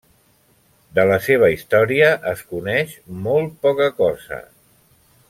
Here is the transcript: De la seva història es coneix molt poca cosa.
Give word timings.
De 0.99 1.03
la 1.11 1.19
seva 1.25 1.49
història 1.57 2.09
es 2.33 2.41
coneix 2.53 2.97
molt 3.29 3.55
poca 3.67 3.91
cosa. 4.03 4.41